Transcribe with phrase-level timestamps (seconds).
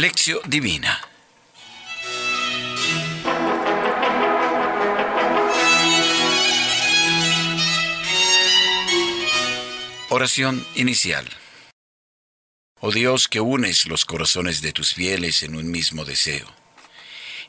[0.00, 1.00] Lección Divina.
[10.08, 11.28] Oración inicial.
[12.78, 16.46] Oh Dios que unes los corazones de tus fieles en un mismo deseo.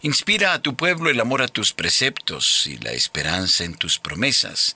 [0.01, 4.75] Inspira a tu pueblo el amor a tus preceptos y la esperanza en tus promesas,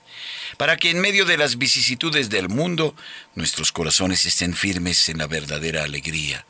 [0.58, 2.94] para que en medio de las vicisitudes del mundo
[3.34, 6.46] nuestros corazones estén firmes en la verdadera alegría.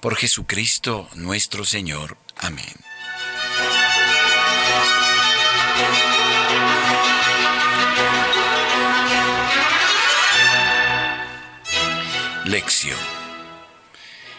[0.00, 2.16] Por Jesucristo nuestro Señor.
[2.38, 2.64] Amén.
[12.46, 12.98] Lección.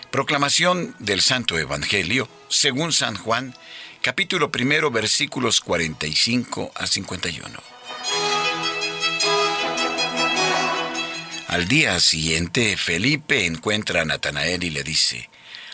[0.09, 3.55] Proclamación del Santo Evangelio según San Juan,
[4.01, 7.61] capítulo primero, versículos 45 a 51.
[11.47, 15.29] Al día siguiente, Felipe encuentra a Natanael y le dice,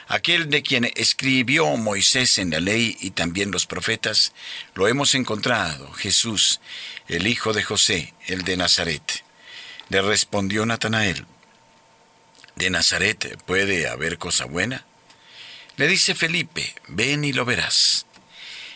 [0.10, 4.34] Aquel de quien escribió Moisés en la ley y también los profetas,
[4.74, 6.62] lo hemos encontrado, Jesús,
[7.08, 9.24] el hijo de José, el de Nazaret.
[9.90, 11.26] Le respondió Natanael,
[12.56, 14.86] ¿De Nazaret puede haber cosa buena?
[15.76, 18.08] Le dice Felipe, ven y lo verás.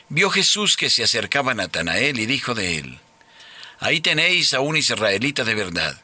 [0.10, 3.00] Vio Jesús que se acercaba a Natanael y dijo de él,
[3.80, 6.00] Ahí tenéis a un israelita de verdad,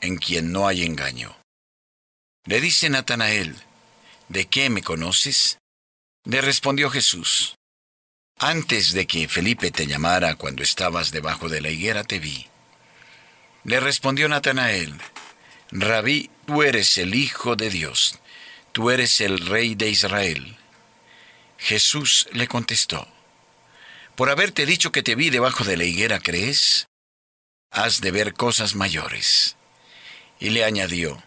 [0.00, 1.36] en quien no hay engaño.
[2.44, 3.56] Le dice Natanael,
[4.28, 5.58] ¿de qué me conoces?
[6.24, 7.54] Le respondió Jesús,
[8.38, 12.46] Antes de que Felipe te llamara cuando estabas debajo de la higuera te vi.
[13.64, 14.94] Le respondió Natanael,
[15.70, 18.18] Rabí, tú eres el Hijo de Dios,
[18.72, 20.56] tú eres el Rey de Israel.
[21.58, 23.08] Jesús le contestó,
[24.16, 26.88] por haberte dicho que te vi debajo de la higuera, ¿crees?
[27.70, 29.56] Has de ver cosas mayores.
[30.38, 31.22] Y le añadió,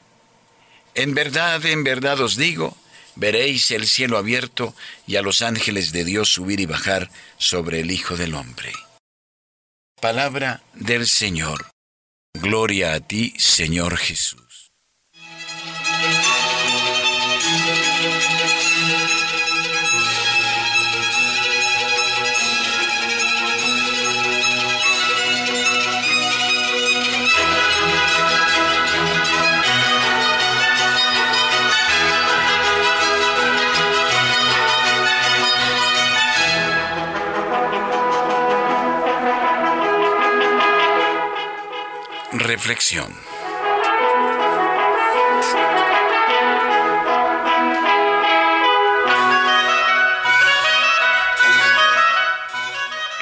[0.96, 2.78] en verdad, en verdad os digo,
[3.16, 4.76] veréis el cielo abierto
[5.08, 8.72] y a los ángeles de Dios subir y bajar sobre el Hijo del Hombre.
[10.02, 11.70] Palabra del Señor.
[12.34, 14.72] Gloria a ti, Señor Jesús.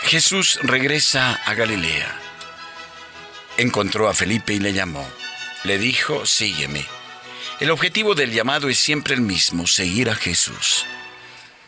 [0.03, 2.19] Jesús regresa a Galilea.
[3.57, 5.05] Encontró a Felipe y le llamó.
[5.63, 6.85] Le dijo, sígueme.
[7.59, 10.85] El objetivo del llamado es siempre el mismo, seguir a Jesús.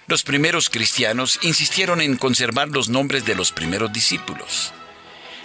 [0.08, 4.74] Los primeros cristianos insistieron en conservar los nombres de los primeros discípulos.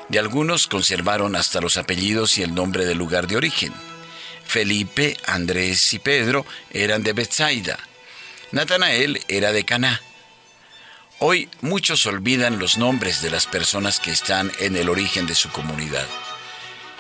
[0.09, 3.73] De algunos conservaron hasta los apellidos y el nombre del lugar de origen.
[4.47, 7.79] Felipe, Andrés y Pedro eran de Bethsaida.
[8.53, 10.01] Natanael era de Caná.
[11.19, 15.49] Hoy muchos olvidan los nombres de las personas que están en el origen de su
[15.51, 16.07] comunidad.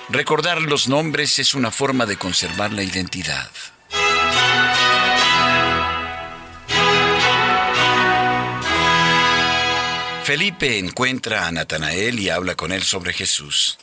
[0.08, 3.50] Recordar los nombres es una forma de conservar la identidad.
[10.24, 13.76] Felipe encuentra a Natanael y habla con él sobre Jesús.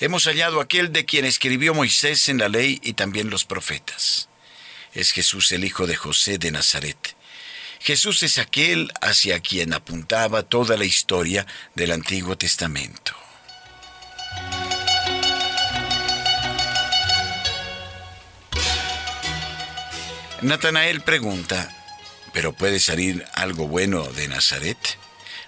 [0.00, 4.28] Hemos hallado aquel de quien escribió Moisés en la ley y también los profetas.
[4.92, 7.16] Es Jesús el hijo de José de Nazaret.
[7.80, 13.16] Jesús es aquel hacia quien apuntaba toda la historia del Antiguo Testamento.
[20.42, 21.74] Natanael pregunta,
[22.34, 24.98] ¿pero puede salir algo bueno de Nazaret?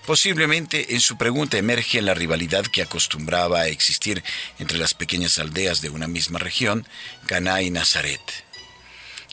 [0.06, 4.24] Posiblemente en su pregunta emerge la rivalidad que acostumbraba a existir
[4.58, 6.86] entre las pequeñas aldeas de una misma región,
[7.26, 8.20] Caná y Nazaret.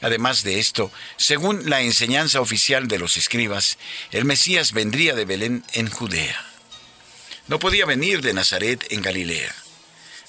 [0.02, 3.78] Además de esto, según la enseñanza oficial de los escribas,
[4.12, 6.46] el Mesías vendría de Belén en Judea.
[7.48, 9.56] No podía venir de Nazaret en Galilea.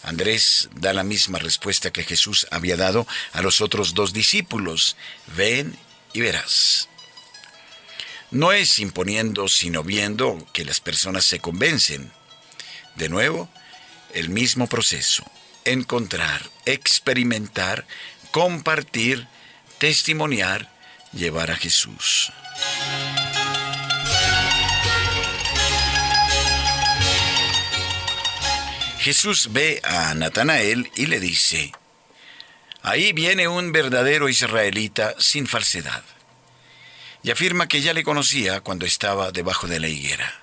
[0.04, 4.96] Andrés da la misma respuesta que Jesús había dado a los otros dos discípulos,
[5.36, 5.76] ven
[6.14, 6.88] y verás.
[8.30, 12.12] No es imponiendo, sino viendo que las personas se convencen.
[12.94, 13.48] De nuevo,
[14.12, 15.24] el mismo proceso.
[15.64, 17.86] Encontrar, experimentar,
[18.30, 19.26] compartir,
[19.78, 20.70] testimoniar,
[21.12, 22.32] llevar a Jesús.
[29.00, 31.72] Jesús ve a Natanael y le dice,
[32.82, 36.02] Ahí viene un verdadero israelita sin falsedad.
[37.22, 40.42] Y afirma que ya le conocía cuando estaba debajo de la higuera.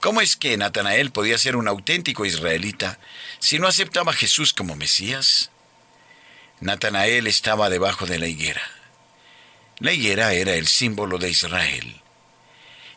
[0.00, 2.98] ¿Cómo es que Natanael podía ser un auténtico israelita
[3.38, 5.50] si no aceptaba a Jesús como Mesías?
[6.60, 8.62] Natanael estaba debajo de la higuera.
[9.78, 12.00] La higuera era el símbolo de Israel.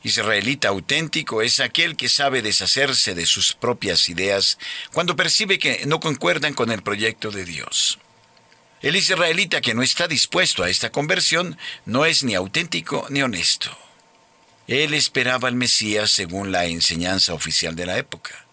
[0.03, 4.57] Israelita auténtico es aquel que sabe deshacerse de sus propias ideas
[4.91, 7.99] cuando percibe que no concuerdan con el proyecto de Dios.
[8.81, 13.75] El israelita que no está dispuesto a esta conversión no es ni auténtico ni honesto.
[14.67, 18.45] Él esperaba al Mesías según la enseñanza oficial de la época.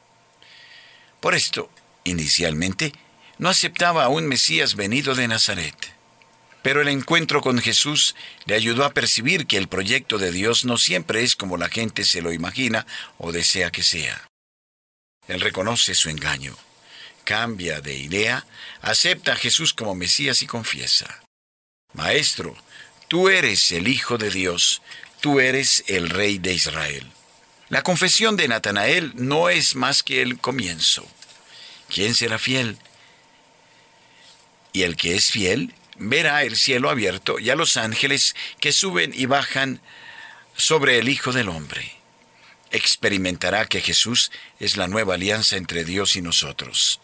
[1.20, 1.70] Por esto,
[2.04, 2.92] inicialmente,
[3.38, 5.74] no aceptaba a un Mesías venido de Nazaret.
[6.62, 8.14] Pero el encuentro con Jesús
[8.46, 12.04] le ayudó a percibir que el proyecto de Dios no siempre es como la gente
[12.04, 12.86] se lo imagina
[13.18, 14.26] o desea que sea.
[15.28, 16.56] Él reconoce su engaño,
[17.24, 18.46] cambia de idea,
[18.82, 21.22] acepta a Jesús como Mesías y confiesa.
[21.92, 22.56] Maestro,
[23.08, 24.82] tú eres el Hijo de Dios,
[25.20, 27.10] tú eres el Rey de Israel.
[27.68, 31.06] La confesión de Natanael no es más que el comienzo.
[31.88, 32.78] ¿Quién será fiel?
[34.72, 39.12] Y el que es fiel verá el cielo abierto y a los ángeles que suben
[39.14, 39.80] y bajan
[40.56, 41.92] sobre el Hijo del Hombre.
[42.70, 47.00] Experimentará que Jesús es la nueva alianza entre Dios y nosotros.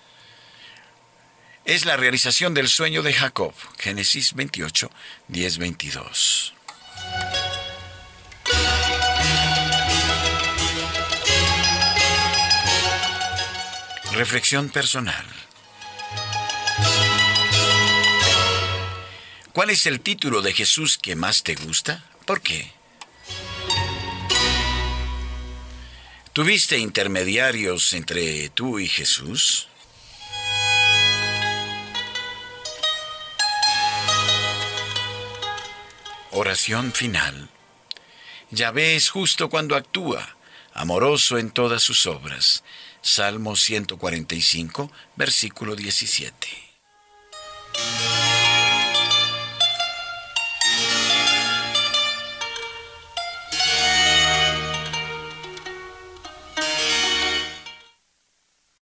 [1.71, 3.55] Es la realización del sueño de Jacob.
[3.79, 4.91] Génesis 28,
[5.29, 6.53] 10, 22.
[14.15, 15.25] Reflexión personal.
[19.53, 22.03] ¿Cuál es el título de Jesús que más te gusta?
[22.25, 22.73] ¿Por qué?
[26.33, 29.69] ¿Tuviste intermediarios entre tú y Jesús?
[36.51, 37.49] Oración final.
[38.51, 40.37] Yahvé es justo cuando actúa,
[40.75, 42.65] amoroso en todas sus obras.
[43.03, 46.70] Salmo 145, versículo 17.